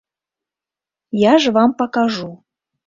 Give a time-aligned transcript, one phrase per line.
[1.31, 2.31] Я ж вам пакажу.